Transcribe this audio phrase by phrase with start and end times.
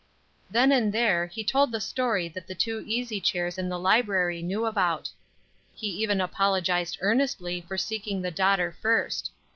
[0.49, 4.41] Then and there, he told the story that the two easy chairs in the library
[4.41, 5.11] knew about.
[5.75, 9.29] He even apologized earnestly for seeking the daughter first.